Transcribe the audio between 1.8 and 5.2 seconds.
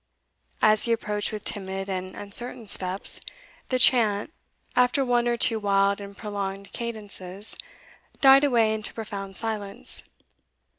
and uncertain steps, the chant, after